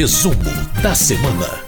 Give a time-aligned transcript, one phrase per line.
[0.00, 0.34] Resumo
[0.82, 1.62] da semana.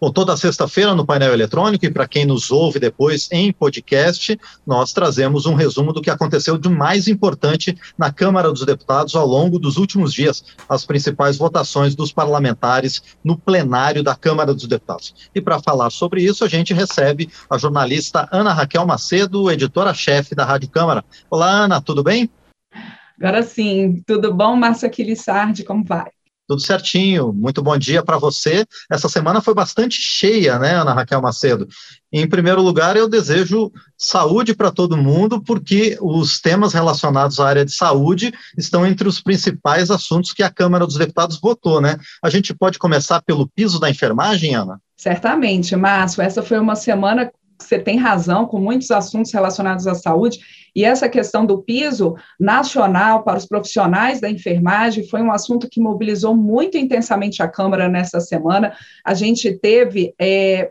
[0.00, 4.94] Bom, toda sexta-feira no painel eletrônico e para quem nos ouve depois em podcast, nós
[4.94, 9.58] trazemos um resumo do que aconteceu de mais importante na Câmara dos Deputados ao longo
[9.58, 15.28] dos últimos dias, as principais votações dos parlamentares no plenário da Câmara dos Deputados.
[15.34, 20.46] E para falar sobre isso, a gente recebe a jornalista Ana Raquel Macedo, editora-chefe da
[20.46, 21.04] Rádio Câmara.
[21.30, 22.30] Olá, Ana, tudo bem?
[23.20, 26.08] Agora sim, tudo bom, Márcia Quilissardi, como vai?
[26.48, 27.30] Tudo certinho.
[27.30, 28.64] Muito bom dia para você.
[28.90, 31.68] Essa semana foi bastante cheia, né, Ana Raquel Macedo?
[32.10, 37.66] Em primeiro lugar, eu desejo saúde para todo mundo, porque os temas relacionados à área
[37.66, 41.98] de saúde estão entre os principais assuntos que a Câmara dos Deputados votou, né?
[42.24, 44.80] A gente pode começar pelo piso da enfermagem, Ana?
[44.96, 46.22] Certamente, Márcio.
[46.22, 47.30] Essa foi uma semana
[47.60, 50.38] você tem razão, com muitos assuntos relacionados à saúde,
[50.74, 55.80] e essa questão do piso nacional para os profissionais da enfermagem foi um assunto que
[55.80, 58.72] mobilizou muito intensamente a Câmara nessa semana.
[59.04, 60.14] A gente teve.
[60.20, 60.70] É,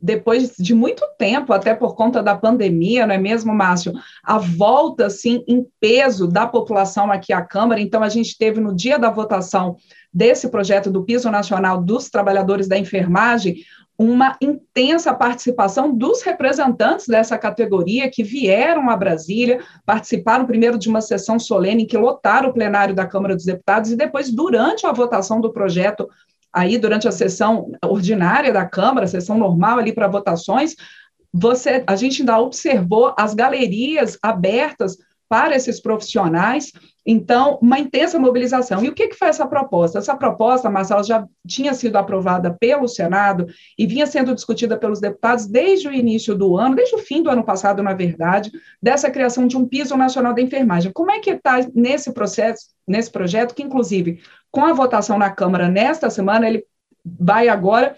[0.00, 3.92] depois de muito tempo, até por conta da pandemia, não é mesmo, Márcio?
[4.22, 7.80] A volta, assim, em peso da população aqui à Câmara.
[7.80, 9.76] Então, a gente teve no dia da votação
[10.12, 13.56] desse projeto do piso nacional dos trabalhadores da enfermagem,
[13.96, 21.00] uma intensa participação dos representantes dessa categoria que vieram a Brasília, participaram primeiro de uma
[21.00, 25.40] sessão solene que lotaram o plenário da Câmara dos Deputados e depois, durante a votação
[25.40, 26.08] do projeto,
[26.52, 30.74] aí durante a sessão ordinária da Câmara, sessão normal ali para votações,
[31.32, 34.96] você, a gente ainda observou as galerias abertas
[35.34, 36.70] para esses profissionais,
[37.04, 38.84] então, uma intensa mobilização.
[38.84, 39.98] E o que, que foi essa proposta?
[39.98, 45.46] Essa proposta, Marcelo, já tinha sido aprovada pelo Senado e vinha sendo discutida pelos deputados
[45.46, 49.48] desde o início do ano, desde o fim do ano passado, na verdade, dessa criação
[49.48, 50.92] de um piso nacional da enfermagem.
[50.92, 54.20] Como é que está nesse processo, nesse projeto, que, inclusive,
[54.52, 56.64] com a votação na Câmara nesta semana, ele
[57.04, 57.96] vai agora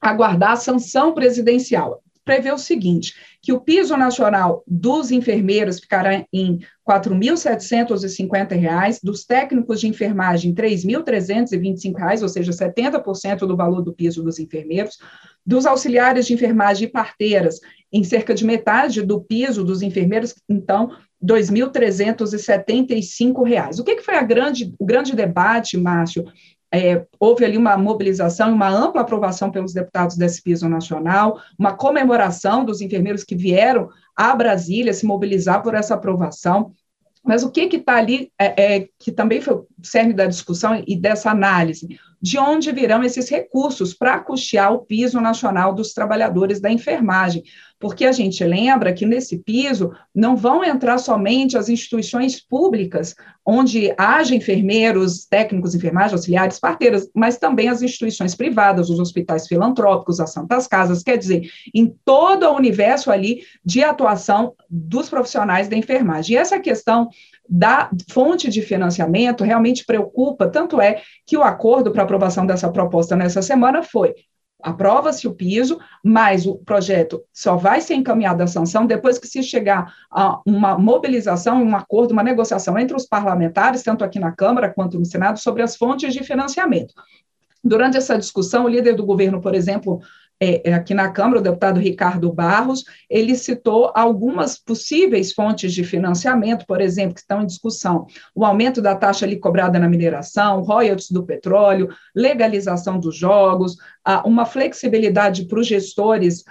[0.00, 6.56] aguardar a sanção presidencial prevê o seguinte, que o piso nacional dos enfermeiros ficará em
[6.56, 14.22] R$ 4.750, dos técnicos de enfermagem R$ 3.325, ou seja, 70% do valor do piso
[14.22, 14.96] dos enfermeiros,
[15.44, 17.60] dos auxiliares de enfermagem e parteiras
[17.92, 20.88] em cerca de metade do piso dos enfermeiros, então,
[21.22, 23.78] R$ 2.375.
[23.78, 26.24] O que, que foi a grande, o grande debate, Márcio,
[26.76, 32.64] é, houve ali uma mobilização uma ampla aprovação pelos deputados desse piso nacional, uma comemoração
[32.64, 36.72] dos enfermeiros que vieram a Brasília se mobilizar por essa aprovação.
[37.24, 41.30] Mas o que está ali, é, é, que também foi cerne da discussão e dessa
[41.30, 41.98] análise?
[42.20, 47.44] De onde virão esses recursos para custear o piso nacional dos trabalhadores da enfermagem?
[47.84, 53.14] porque a gente lembra que nesse piso não vão entrar somente as instituições públicas,
[53.44, 60.18] onde haja enfermeiros, técnicos, enfermagem, auxiliares, parteiras, mas também as instituições privadas, os hospitais filantrópicos,
[60.18, 65.76] as santas casas, quer dizer, em todo o universo ali de atuação dos profissionais da
[65.76, 66.36] enfermagem.
[66.36, 67.10] E essa questão
[67.48, 73.14] da fonte de financiamento realmente preocupa, tanto é que o acordo para aprovação dessa proposta
[73.14, 74.14] nessa semana foi
[74.64, 79.42] aprova-se o piso, mas o projeto só vai ser encaminhado à sanção depois que se
[79.42, 84.72] chegar a uma mobilização, um acordo, uma negociação entre os parlamentares, tanto aqui na Câmara
[84.72, 86.94] quanto no Senado, sobre as fontes de financiamento.
[87.62, 90.00] Durante essa discussão, o líder do governo, por exemplo,
[90.44, 95.82] é, é, aqui na Câmara, o deputado Ricardo Barros, ele citou algumas possíveis fontes de
[95.82, 100.60] financiamento, por exemplo, que estão em discussão: o aumento da taxa ali cobrada na mineração,
[100.60, 103.76] royalties do petróleo, legalização dos jogos,
[104.26, 106.44] uma flexibilidade para os gestores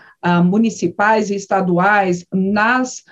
[0.44, 3.04] municipais e estaduais nas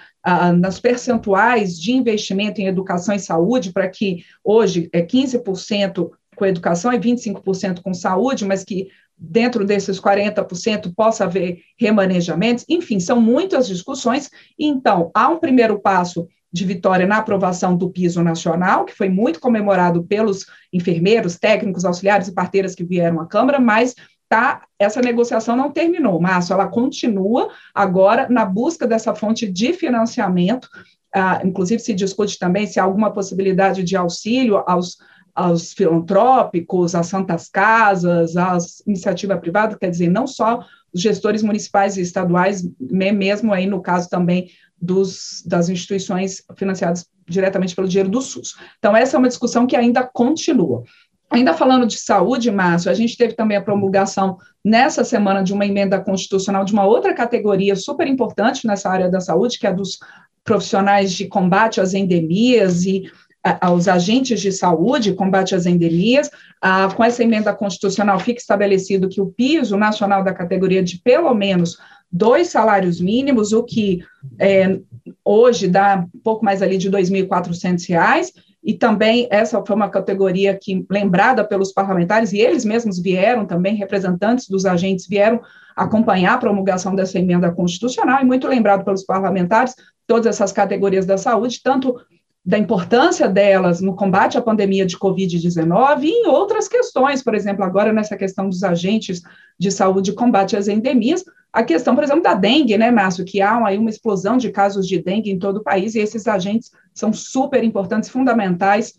[0.59, 6.93] nas percentuais de investimento em educação e saúde, para que hoje é 15% com educação
[6.93, 8.87] e 25% com saúde, mas que
[9.21, 14.31] dentro desses 40% possa haver remanejamentos, enfim, são muitas discussões.
[14.57, 19.39] Então, há um primeiro passo de vitória na aprovação do piso nacional, que foi muito
[19.39, 23.95] comemorado pelos enfermeiros, técnicos, auxiliares e parteiras que vieram à Câmara, mas
[24.27, 30.67] tá, essa negociação não terminou, Márcio, ela continua agora na busca dessa fonte de financiamento,
[31.13, 34.97] ah, inclusive se discute também se há alguma possibilidade de auxílio aos
[35.33, 40.59] aos filantrópicos, às santas casas, às iniciativa privada, quer dizer, não só
[40.93, 44.49] os gestores municipais e estaduais, mesmo aí no caso também
[44.81, 48.55] dos, das instituições financiadas diretamente pelo dinheiro do SUS.
[48.77, 50.83] Então, essa é uma discussão que ainda continua.
[51.29, 55.65] Ainda falando de saúde, Márcio, a gente teve também a promulgação nessa semana de uma
[55.65, 59.73] emenda constitucional de uma outra categoria super importante nessa área da saúde, que é a
[59.73, 59.97] dos
[60.43, 63.09] profissionais de combate às endemias e
[63.59, 66.29] aos agentes de saúde, combate às endemias,
[66.61, 71.33] ah, com essa emenda constitucional fica estabelecido que o piso nacional da categoria de pelo
[71.33, 71.77] menos
[72.11, 74.03] dois salários mínimos, o que
[74.37, 74.79] é,
[75.23, 78.31] hoje dá pouco mais ali de R$ 2.400,
[78.63, 83.75] e também essa foi uma categoria que, lembrada pelos parlamentares, e eles mesmos vieram também,
[83.75, 85.41] representantes dos agentes vieram
[85.75, 89.73] acompanhar a promulgação dessa emenda constitucional, e muito lembrado pelos parlamentares,
[90.05, 91.95] todas essas categorias da saúde, tanto
[92.43, 97.63] da importância delas no combate à pandemia de Covid-19 e em outras questões, por exemplo,
[97.63, 99.21] agora nessa questão dos agentes
[99.59, 101.23] de saúde combate às endemias,
[101.53, 104.87] a questão, por exemplo, da dengue, né, Márcio, que há aí uma explosão de casos
[104.87, 108.93] de dengue em todo o país, e esses agentes são super importantes, fundamentais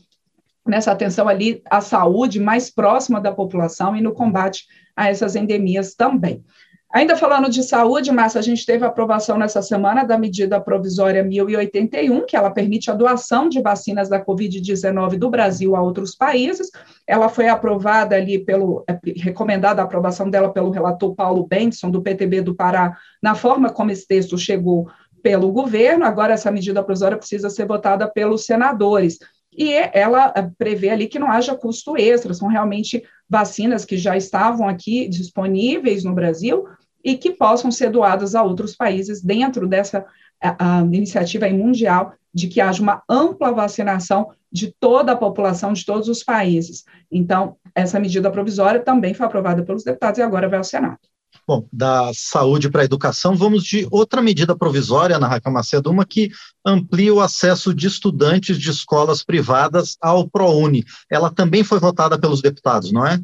[0.65, 5.95] nessa atenção ali à saúde mais próxima da população e no combate a essas endemias
[5.95, 6.45] também.
[6.93, 12.27] Ainda falando de saúde, Márcia, a gente teve aprovação nessa semana da medida provisória 1081,
[12.27, 16.71] que ela permite a doação de vacinas da Covid-19 do Brasil a outros países.
[17.07, 22.03] Ela foi aprovada ali pelo, é, recomendada a aprovação dela pelo relator Paulo Benson, do
[22.03, 24.87] PTB do Pará, na forma como esse texto chegou
[25.23, 26.05] pelo governo.
[26.05, 29.19] Agora, essa medida provisória precisa ser votada pelos senadores
[29.57, 34.17] e ela é, prevê ali que não haja custo extra, são realmente vacinas que já
[34.17, 36.67] estavam aqui disponíveis no Brasil,
[37.05, 40.05] e que possam ser doadas a outros países dentro dessa
[40.41, 45.85] a, a iniciativa mundial de que haja uma ampla vacinação de toda a população de
[45.85, 46.85] todos os países.
[47.11, 50.99] Então, essa medida provisória também foi aprovada pelos deputados e agora vai ao Senado.
[51.47, 56.05] Bom, da saúde para a educação, vamos de outra medida provisória, na Raquel Macedo, uma
[56.05, 56.31] que
[56.65, 60.85] amplia o acesso de estudantes de escolas privadas ao ProUni.
[61.11, 63.19] Ela também foi votada pelos deputados, não é?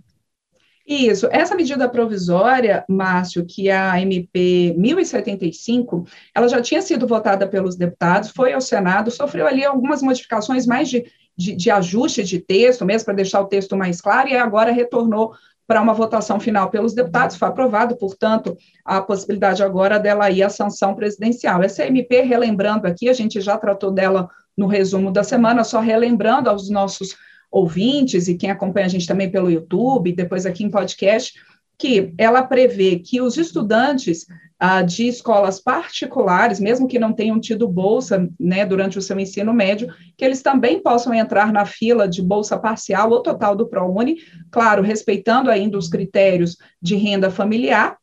[0.88, 7.76] Isso, essa medida provisória, Márcio, que a MP 1075, ela já tinha sido votada pelos
[7.76, 11.04] deputados, foi ao Senado, sofreu ali algumas modificações mais de,
[11.36, 15.34] de, de ajuste de texto, mesmo para deixar o texto mais claro, e agora retornou
[15.66, 20.48] para uma votação final pelos deputados, foi aprovado, portanto, a possibilidade agora dela ir à
[20.48, 21.62] sanção presidencial.
[21.62, 26.48] Essa MP, relembrando aqui, a gente já tratou dela no resumo da semana, só relembrando
[26.48, 27.14] aos nossos
[27.50, 31.34] ouvintes e quem acompanha a gente também pelo YouTube, depois aqui em podcast,
[31.78, 34.26] que ela prevê que os estudantes
[34.58, 39.54] ah, de escolas particulares, mesmo que não tenham tido bolsa né, durante o seu ensino
[39.54, 44.16] médio, que eles também possam entrar na fila de bolsa parcial ou total do ProUni,
[44.50, 47.96] claro, respeitando ainda os critérios de renda familiar,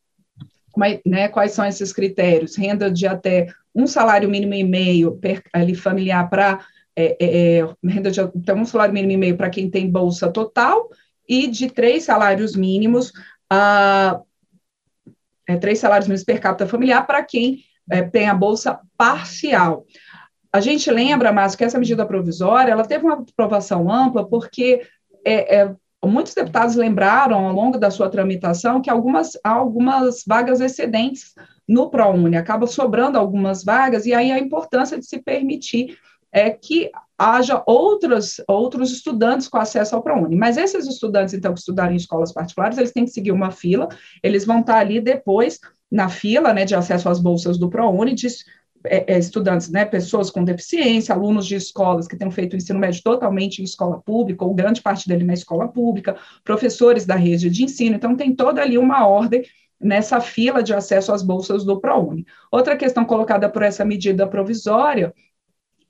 [0.74, 2.56] mas, né, quais são esses critérios?
[2.56, 6.60] Renda de até um salário mínimo e meio per, ali, familiar para
[6.96, 10.30] é, é, é, renda de então, um salário mínimo e meio para quem tem bolsa
[10.30, 10.88] total
[11.28, 13.10] e de três salários mínimos,
[13.52, 14.24] uh,
[15.46, 19.84] é, três salários mínimos per capita familiar para quem é, tem a bolsa parcial.
[20.52, 24.86] A gente lembra, Márcio, que essa medida provisória ela teve uma aprovação ampla porque
[25.24, 25.70] é,
[26.04, 31.34] muitos deputados lembraram ao longo da sua tramitação que algumas, algumas vagas excedentes
[31.68, 35.98] no ProUni, acaba sobrando algumas vagas, e aí a importância de se permitir
[36.36, 40.36] é que haja outros, outros estudantes com acesso ao ProUni.
[40.36, 43.88] Mas esses estudantes, então, que estudarem em escolas particulares, eles têm que seguir uma fila,
[44.22, 45.58] eles vão estar ali depois
[45.90, 48.26] na fila né, de acesso às bolsas do ProUni, de
[48.84, 52.78] é, é, estudantes, né, pessoas com deficiência, alunos de escolas que tenham feito o ensino
[52.78, 57.48] médio totalmente em escola pública, ou grande parte dele na escola pública, professores da rede
[57.48, 59.42] de ensino, então tem toda ali uma ordem
[59.80, 62.26] nessa fila de acesso às bolsas do ProUni.
[62.52, 65.14] Outra questão colocada por essa medida provisória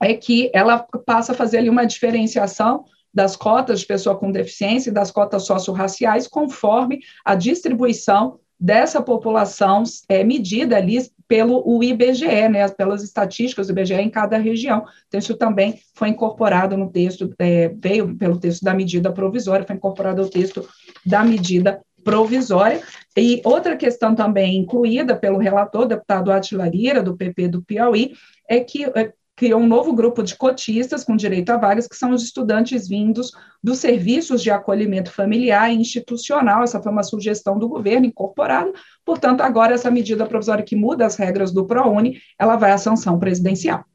[0.01, 4.89] é que ela passa a fazer ali uma diferenciação das cotas de pessoa com deficiência
[4.89, 12.49] e das cotas socio-raciais conforme a distribuição dessa população é, medida ali pelo o IBGE,
[12.49, 14.85] né, pelas estatísticas do IBGE em cada região.
[15.07, 19.75] Então, isso também foi incorporado no texto, é, veio pelo texto da medida provisória, foi
[19.75, 20.67] incorporado ao texto
[21.05, 22.81] da medida provisória.
[23.17, 28.13] E outra questão também incluída pelo relator, deputado Atila Lira, do PP do Piauí,
[28.49, 32.11] é que é, criou um novo grupo de cotistas com direito a vagas, que são
[32.11, 33.31] os estudantes vindos
[33.63, 36.63] dos serviços de acolhimento familiar e institucional.
[36.63, 38.73] Essa foi uma sugestão do governo incorporada.
[39.05, 43.19] Portanto, agora essa medida provisória que muda as regras do ProUni, ela vai à sanção
[43.19, 43.85] presidencial.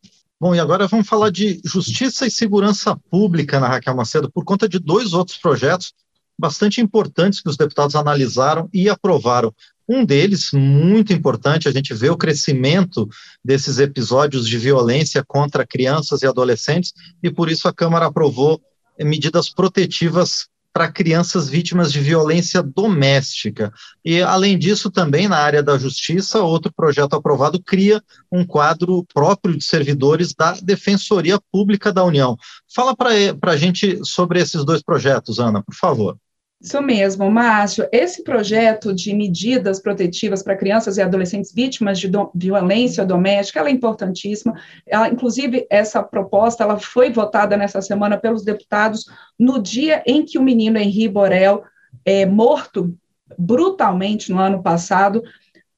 [0.41, 4.69] Bom, e agora vamos falar de justiça e segurança pública na Raquel Macedo, por conta
[4.69, 5.93] de dois outros projetos
[6.39, 9.53] bastante importantes que os deputados analisaram e aprovaram.
[9.95, 13.07] Um deles, muito importante, a gente vê o crescimento
[13.45, 18.59] desses episódios de violência contra crianças e adolescentes, e por isso a Câmara aprovou
[18.99, 23.71] medidas protetivas para crianças vítimas de violência doméstica.
[24.03, 29.59] E, além disso, também na área da justiça, outro projeto aprovado cria um quadro próprio
[29.59, 32.35] de servidores da Defensoria Pública da União.
[32.75, 36.17] Fala para a gente sobre esses dois projetos, Ana, por favor.
[36.63, 37.89] Isso mesmo, Márcio.
[37.91, 43.69] Esse projeto de medidas protetivas para crianças e adolescentes vítimas de do, violência doméstica, ela
[43.69, 44.55] é importantíssima.
[44.87, 50.39] Ela, inclusive, essa proposta ela foi votada nessa semana pelos deputados no dia em que
[50.39, 51.65] o menino Henri Borel,
[52.05, 52.97] é, morto
[53.37, 55.21] brutalmente no ano passado,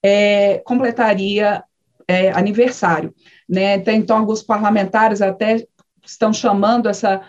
[0.02, 1.64] é, completaria
[2.06, 3.14] é, aniversário.
[3.48, 3.76] Né?
[3.86, 5.64] Então, alguns parlamentares até
[6.04, 7.22] estão chamando essa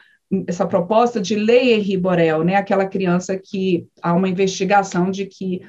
[0.48, 5.62] essa proposta de lei Henri Borel, né, aquela criança que há uma investigação de que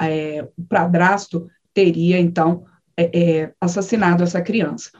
[0.00, 2.64] é, o padrasto teria, então,
[2.96, 4.90] é, é, assassinado essa criança.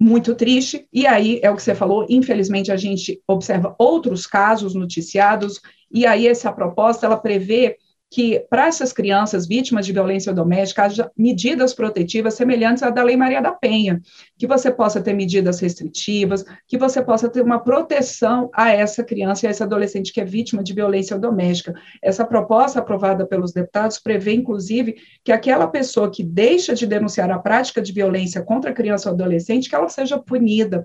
[0.00, 4.74] Muito triste, e aí é o que você falou, infelizmente a gente observa outros casos
[4.74, 7.76] noticiados, e aí essa proposta, ela prevê
[8.10, 13.16] que para essas crianças vítimas de violência doméstica haja medidas protetivas semelhantes à da Lei
[13.16, 14.00] Maria da Penha,
[14.38, 19.44] que você possa ter medidas restritivas, que você possa ter uma proteção a essa criança
[19.44, 21.74] e a esse adolescente que é vítima de violência doméstica.
[22.02, 27.38] Essa proposta aprovada pelos deputados prevê, inclusive, que aquela pessoa que deixa de denunciar a
[27.38, 30.84] prática de violência contra a criança ou adolescente, que ela seja punida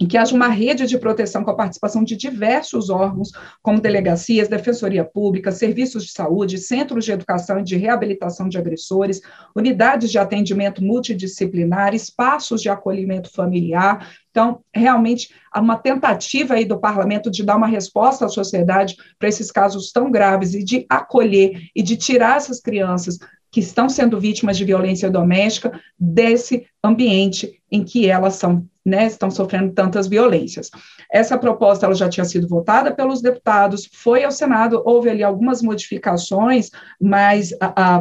[0.00, 3.30] em que haja uma rede de proteção com a participação de diversos órgãos,
[3.62, 9.20] como delegacias, defensoria pública, serviços de saúde, centros de educação e de reabilitação de agressores,
[9.54, 14.10] unidades de atendimento multidisciplinar, espaços de acolhimento familiar.
[14.30, 19.28] Então, realmente, há uma tentativa aí do parlamento de dar uma resposta à sociedade para
[19.28, 23.18] esses casos tão graves e de acolher e de tirar essas crianças
[23.50, 29.30] que estão sendo vítimas de violência doméstica desse ambiente em que elas são né, estão
[29.30, 30.70] sofrendo tantas violências.
[31.12, 35.62] Essa proposta ela já tinha sido votada pelos deputados, foi ao Senado, houve ali algumas
[35.62, 37.50] modificações, mas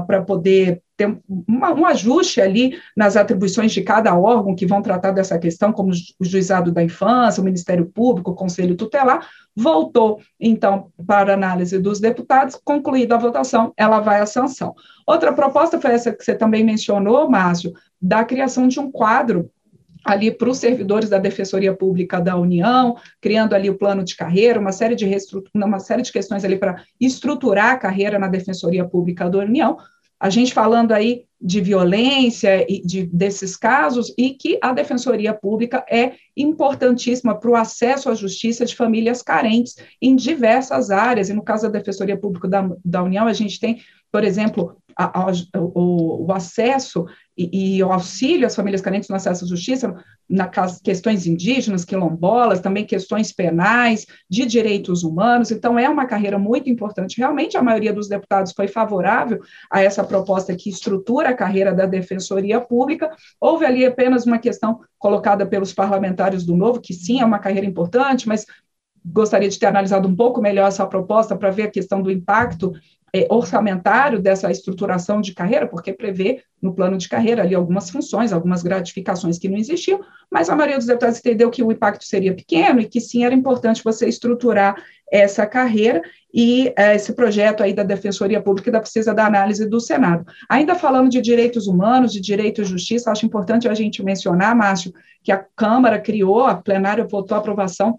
[0.08, 5.12] para poder ter uma, um ajuste ali nas atribuições de cada órgão que vão tratar
[5.12, 10.92] dessa questão, como o Juizado da Infância, o Ministério Público, o Conselho Tutelar, voltou, então,
[11.06, 14.74] para análise dos deputados, concluída a votação, ela vai à sanção.
[15.08, 19.50] Outra proposta foi essa que você também mencionou, Márcio, da criação de um quadro
[20.06, 24.60] ali para os servidores da Defensoria Pública da União, criando ali o plano de carreira,
[24.60, 25.06] uma série de,
[25.53, 29.77] uma série de questões ali para estruturar a carreira na Defensoria Pública da União,
[30.20, 35.86] a gente falando aí de violência e de, desses casos, e que a Defensoria Pública
[35.89, 41.41] é importantíssima para o acesso à justiça de famílias carentes em diversas áreas, e no
[41.41, 43.79] caso da Defensoria Pública da, da União, a gente tem,
[44.12, 47.06] por exemplo, a, a, o, o, acesso
[47.39, 49.96] e, e, auxílio às famílias carentes no acesso à justiça,
[50.29, 55.50] nas questões indígenas, quilombolas, também questões penais, de direitos humanos.
[55.50, 57.17] Então, é uma carreira muito importante.
[57.17, 59.39] Realmente, a maioria dos deputados foi favorável
[59.72, 63.10] a essa proposta que estrutura a carreira da Defensoria Pública.
[63.39, 67.65] Houve ali apenas uma questão colocada pelos parlamentares do Novo, que sim, é uma carreira
[67.65, 68.46] importante, mas
[69.05, 72.74] gostaria de ter analisado um pouco melhor essa proposta para ver a questão do impacto
[73.30, 78.62] orçamentário dessa estruturação de carreira, porque prevê no plano de carreira ali algumas funções, algumas
[78.62, 82.82] gratificações que não existiam, mas a maioria dos deputados entendeu que o impacto seria pequeno
[82.82, 84.75] e que sim era importante você estruturar
[85.12, 86.01] essa carreira
[86.34, 90.25] e é, esse projeto aí da Defensoria Pública ainda precisa da análise do Senado.
[90.48, 94.94] Ainda falando de direitos humanos, de direito e justiça, acho importante a gente mencionar, Márcio,
[95.24, 97.96] que a Câmara criou, a plenária votou a aprovação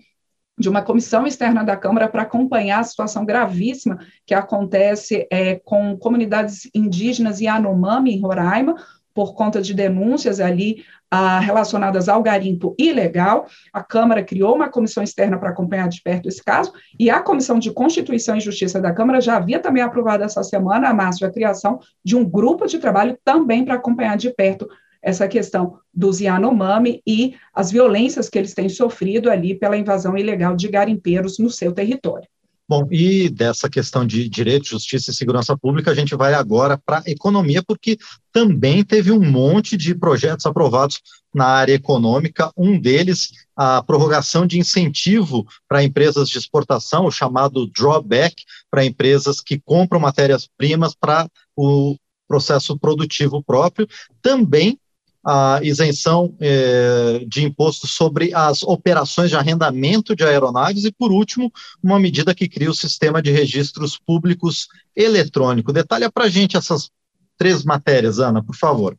[0.61, 5.97] de uma comissão externa da Câmara para acompanhar a situação gravíssima que acontece é, com
[5.97, 8.76] comunidades indígenas e Anomami, em Roraima,
[9.14, 13.47] por conta de denúncias ali ah, relacionadas ao garimpo ilegal.
[13.73, 17.59] A Câmara criou uma comissão externa para acompanhar de perto esse caso, e a Comissão
[17.59, 21.81] de Constituição e Justiça da Câmara já havia também aprovado essa semana, Márcio, a criação
[22.05, 24.69] de um grupo de trabalho também para acompanhar de perto
[25.02, 30.54] essa questão dos Yanomami e as violências que eles têm sofrido ali pela invasão ilegal
[30.54, 32.28] de garimpeiros no seu território.
[32.71, 37.02] Bom, e dessa questão de direito, justiça e segurança pública, a gente vai agora para
[37.04, 37.99] a economia, porque
[38.33, 41.00] também teve um monte de projetos aprovados
[41.35, 42.52] na área econômica.
[42.57, 48.37] Um deles, a prorrogação de incentivo para empresas de exportação, o chamado drawback,
[48.71, 51.97] para empresas que compram matérias-primas para o
[52.28, 53.88] processo produtivo próprio.
[54.23, 54.78] Também
[55.25, 61.53] a isenção eh, de imposto sobre as operações de arrendamento de aeronaves e, por último,
[61.83, 65.73] uma medida que cria o sistema de registros públicos eletrônico.
[65.73, 66.91] Detalha para a gente essas
[67.37, 68.97] três matérias, Ana, por favor.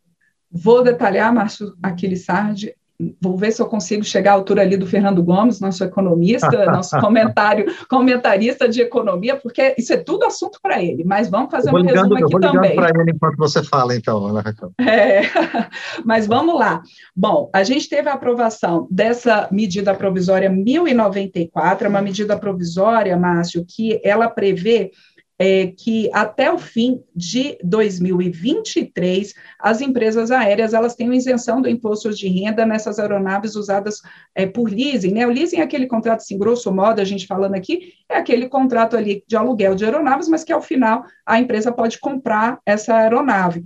[0.51, 2.75] Vou detalhar, Márcio Aquilissardi,
[3.22, 7.00] vou ver se eu consigo chegar à altura ali do Fernando Gomes, nosso economista, nosso
[7.00, 11.77] comentário, comentarista de economia, porque isso é tudo assunto para ele, mas vamos fazer um
[11.77, 12.48] ligando, resumo aqui também.
[12.48, 14.72] Eu vou ligando para ele enquanto você fala, então, Ana Raquel.
[14.79, 15.22] É,
[16.05, 16.81] mas vamos lá.
[17.15, 23.65] Bom, a gente teve a aprovação dessa medida provisória 1094, é uma medida provisória, Márcio,
[23.67, 24.91] que ela prevê
[25.41, 32.13] é, que até o fim de 2023 as empresas aéreas elas têm isenção do imposto
[32.13, 34.03] de renda nessas aeronaves usadas
[34.36, 35.25] é, por leasing, né?
[35.25, 38.95] O leasing é aquele contrato, assim, grosso modo, a gente falando aqui, é aquele contrato
[38.95, 43.63] ali de aluguel de aeronaves, mas que ao final a empresa pode comprar essa aeronave.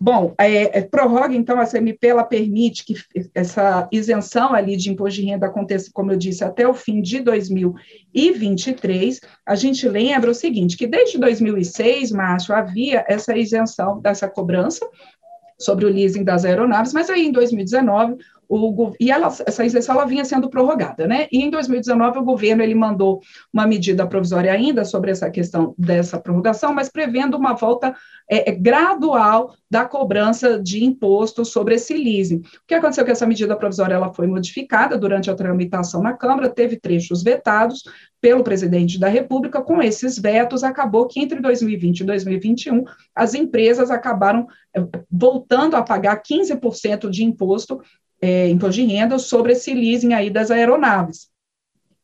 [0.00, 2.94] Bom, é, é, prorroga, então, essa MP, ela permite que
[3.34, 7.18] essa isenção ali de imposto de renda aconteça, como eu disse, até o fim de
[7.20, 9.20] 2023.
[9.44, 14.88] A gente lembra o seguinte, que desde 2006, Márcio, havia essa isenção dessa cobrança
[15.58, 20.06] sobre o leasing das aeronaves, mas aí em 2019 o, e ela, essa isenção ela
[20.06, 21.28] vinha sendo prorrogada, né?
[21.30, 23.20] E em 2019 o governo ele mandou
[23.52, 27.94] uma medida provisória ainda sobre essa questão dessa prorrogação, mas prevendo uma volta
[28.30, 32.38] é, é, gradual da cobrança de imposto sobre esse leasing.
[32.38, 36.14] O que aconteceu é que essa medida provisória ela foi modificada durante a tramitação na
[36.14, 37.82] Câmara, teve trechos vetados
[38.20, 39.62] pelo presidente da República.
[39.62, 45.82] Com esses vetos, acabou que entre 2020 e 2021 as empresas acabaram é, voltando a
[45.82, 47.80] pagar 15% de imposto
[48.20, 51.28] é, imposto de renda sobre esse leasing aí das aeronaves.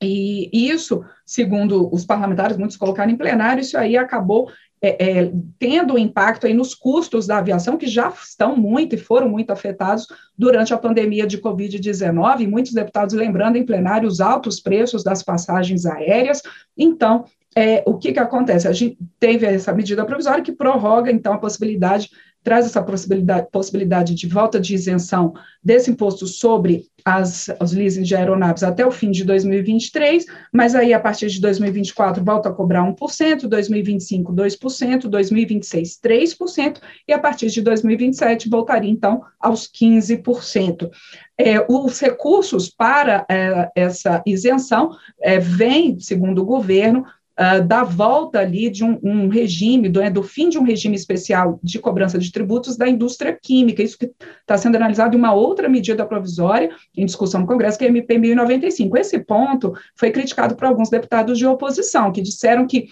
[0.02, 4.50] E isso, segundo os parlamentares, muitos colocaram em plenário, isso aí acabou
[4.83, 8.99] é, é, tendo um impacto aí nos custos da aviação, que já estão muito e
[8.99, 10.06] foram muito afetados
[10.37, 15.87] durante a pandemia de Covid-19, muitos deputados lembrando em plenário os altos preços das passagens
[15.87, 16.42] aéreas.
[16.76, 17.25] Então,
[17.56, 18.68] é, o que, que acontece?
[18.68, 22.11] A gente teve essa medida provisória que prorroga, então, a possibilidade
[22.45, 25.33] traz essa possibilidade, possibilidade de volta de isenção
[25.63, 30.93] desse imposto sobre as, os leasings de aeronaves até o fim de 2023, mas aí
[30.93, 37.49] a partir de 2024 volta a cobrar 1%, 2025 2%, 2026 3%, e a partir
[37.49, 40.91] de 2027 voltaria então aos 15%.
[41.37, 47.05] É, os recursos para é, essa isenção é, vêm, segundo o governo,
[47.38, 50.97] uh, da volta ali de um, um regime, do, é, do, fim de um regime
[50.97, 55.32] especial de cobrança de tributos da indústria química, isso que está sendo analisado em uma
[55.32, 58.97] outra medida provisória em discussão no Congresso, que é a MP 1095.
[58.97, 62.87] Esse ponto foi criticado por alguns deputados de oposição, que disseram que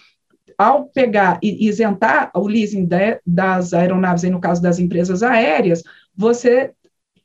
[0.58, 5.82] ao pegar e isentar o leasing de, das aeronaves, aí no caso das empresas aéreas,
[6.14, 6.72] você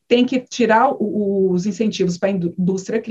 [0.08, 3.04] tem que tirar os incentivos para a indústria,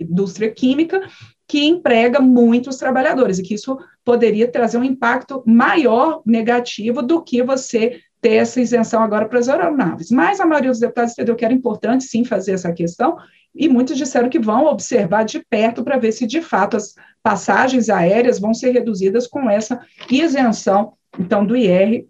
[0.00, 1.02] indústria química
[1.46, 7.42] que emprega muitos trabalhadores e que isso poderia trazer um impacto maior negativo do que
[7.42, 10.10] você ter essa isenção agora para as aeronaves.
[10.10, 13.16] Mas a maioria dos deputados entendeu que era importante sim fazer essa questão
[13.54, 17.88] e muitos disseram que vão observar de perto para ver se de fato as passagens
[17.88, 19.80] aéreas vão ser reduzidas com essa
[20.10, 22.06] isenção então do IR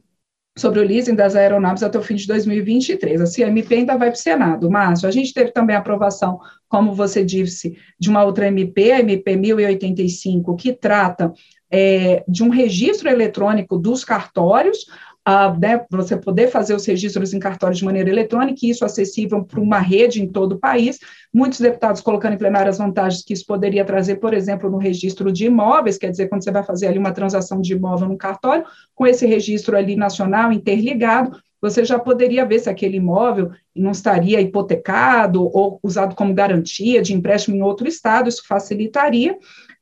[0.56, 3.20] sobre o leasing das aeronaves até o fim de 2023.
[3.20, 4.70] A CMP ainda vai para o Senado.
[4.70, 6.38] Márcio, a gente teve também a aprovação,
[6.68, 11.32] como você disse, de uma outra MP, a MP 1085, que trata
[11.70, 14.86] é, de um registro eletrônico dos cartórios,
[15.28, 19.44] uh, né, você poder fazer os registros em cartório de maneira eletrônica, e isso acessível
[19.44, 20.98] para uma rede em todo o país.
[21.32, 25.32] Muitos deputados colocando em plenário as vantagens que isso poderia trazer, por exemplo, no registro
[25.32, 28.64] de imóveis, quer dizer, quando você vai fazer ali uma transação de imóvel no cartório,
[28.94, 34.38] com esse registro ali nacional interligado, você já poderia ver se aquele imóvel não estaria
[34.38, 39.34] hipotecado ou usado como garantia de empréstimo em outro estado, isso facilitaria.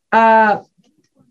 [0.08, 0.62] Ah,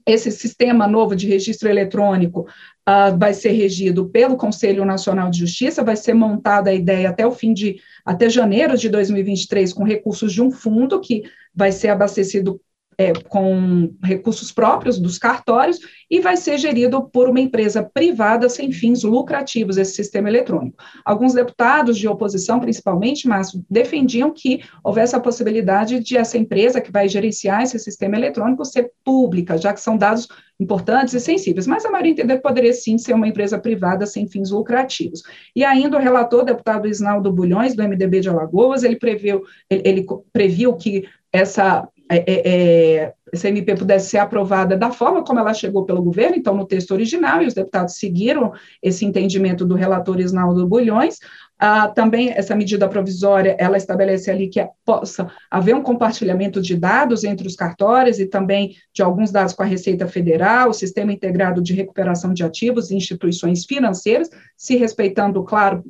[0.05, 2.47] esse sistema novo de registro eletrônico
[2.87, 7.25] uh, vai ser regido pelo Conselho Nacional de Justiça, vai ser montada a ideia até
[7.25, 11.89] o fim de, até janeiro de 2023, com recursos de um fundo que vai ser
[11.89, 12.59] abastecido
[13.01, 18.71] é, com recursos próprios dos cartórios e vai ser gerido por uma empresa privada sem
[18.71, 20.77] fins lucrativos, esse sistema eletrônico.
[21.03, 26.91] Alguns deputados de oposição, principalmente, mas defendiam que houvesse a possibilidade de essa empresa que
[26.91, 30.27] vai gerenciar esse sistema eletrônico ser pública, já que são dados
[30.59, 34.27] importantes e sensíveis, mas a maioria entendeu que poderia sim ser uma empresa privada sem
[34.27, 35.23] fins lucrativos.
[35.55, 40.05] E ainda o relator, deputado Isnaldo Bulhões, do MDB de Alagoas, ele previu, ele, ele
[40.31, 46.03] previu que essa é, é, é pudesse ser aprovada da forma como ela chegou pelo
[46.03, 48.51] governo, então no texto original, e os deputados seguiram
[48.83, 51.19] esse entendimento do relator Isnaldo Bulhões.
[51.57, 57.23] Ah, também essa medida provisória, ela estabelece ali que possa haver um compartilhamento de dados
[57.23, 61.61] entre os cartórios e também de alguns dados com a Receita Federal, o Sistema Integrado
[61.61, 65.83] de Recuperação de Ativos e instituições financeiras, se respeitando, claro,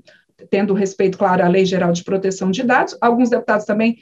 [0.49, 2.97] tendo respeito, claro, à Lei Geral de Proteção de Dados.
[2.99, 3.97] Alguns deputados também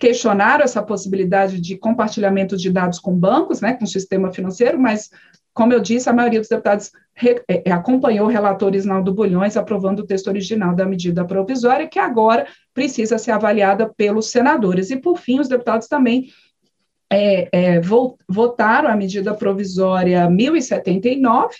[0.00, 5.10] questionaram essa possibilidade de compartilhamento de dados com bancos, né, com o sistema financeiro, mas,
[5.52, 9.58] como eu disse, a maioria dos deputados re, é, é acompanhou o relator Isnaldo Bulhões
[9.58, 14.90] aprovando o texto original da medida provisória, que agora precisa ser avaliada pelos senadores.
[14.90, 16.28] E, por fim, os deputados também
[17.12, 17.80] é, é,
[18.26, 21.56] votaram a medida provisória 1079,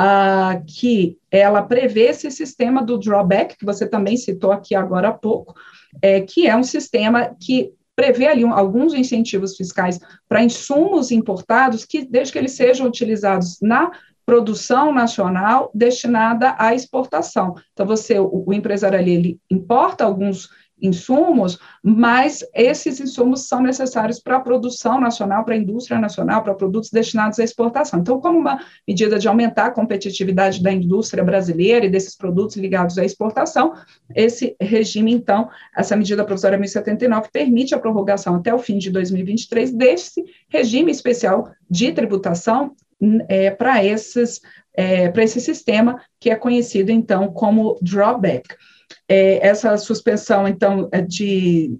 [0.00, 5.12] uh, que ela prevê esse sistema do drawback, que você também citou aqui agora há
[5.12, 5.54] pouco,
[6.00, 11.84] é, que é um sistema que prevê ali um, alguns incentivos fiscais para insumos importados,
[11.84, 13.90] que desde que eles sejam utilizados na
[14.24, 17.54] produção nacional destinada à exportação.
[17.72, 20.48] Então, você, o, o empresário ali, ele importa alguns
[20.82, 26.54] insumos, mas esses insumos são necessários para a produção nacional, para a indústria nacional, para
[26.54, 28.00] produtos destinados à exportação.
[28.00, 32.98] Então, como uma medida de aumentar a competitividade da indústria brasileira e desses produtos ligados
[32.98, 33.74] à exportação,
[34.14, 39.72] esse regime, então, essa medida provisória 1079 permite a prorrogação até o fim de 2023
[39.72, 42.74] desse regime especial de tributação
[43.28, 44.40] é, para esses
[44.74, 48.56] é, para esse sistema que é conhecido então como drawback
[49.08, 51.78] é, essa suspensão, então, é de,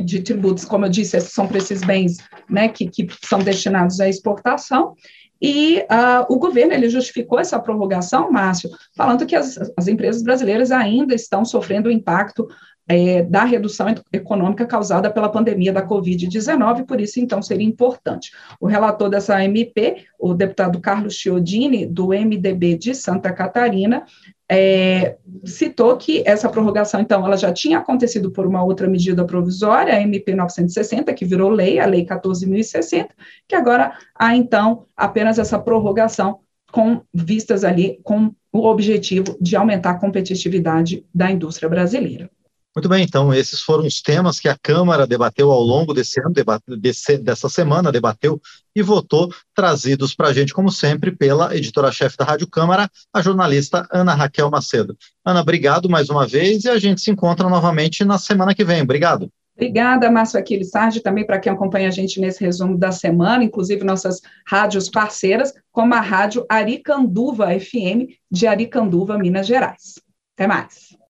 [0.00, 2.16] de tributos, como eu disse, são para esses bens
[2.48, 4.94] né, que, que são destinados à exportação,
[5.40, 10.72] e uh, o governo ele justificou essa prorrogação, Márcio, falando que as, as empresas brasileiras
[10.72, 12.48] ainda estão sofrendo o impacto
[12.88, 18.30] é, da redução econômica causada pela pandemia da Covid-19, por isso, então, seria importante.
[18.60, 24.04] O relator dessa MP, o deputado Carlos Chiodini, do MDB de Santa Catarina,
[24.48, 29.94] é, citou que essa prorrogação, então, ela já tinha acontecido por uma outra medida provisória,
[29.94, 33.08] a MP 960, que virou lei, a Lei 14.060,
[33.48, 39.90] que agora há, então, apenas essa prorrogação com vistas ali, com o objetivo de aumentar
[39.90, 42.30] a competitividade da indústria brasileira.
[42.76, 46.30] Muito bem, então esses foram os temas que a Câmara debateu ao longo desse ano,
[46.76, 48.38] desse, dessa semana, debateu
[48.74, 53.88] e votou, trazidos para a gente, como sempre, pela editora-chefe da Rádio Câmara, a jornalista
[53.90, 54.94] Ana Raquel Macedo.
[55.24, 58.82] Ana, obrigado mais uma vez e a gente se encontra novamente na semana que vem.
[58.82, 59.30] Obrigado.
[59.56, 63.82] Obrigada, Márcio Aquiles Sardi, também para quem acompanha a gente nesse resumo da semana, inclusive
[63.84, 69.94] nossas rádios parceiras, como a rádio Aricanduva FM, de Aricanduva, Minas Gerais.
[70.34, 70.95] Até mais.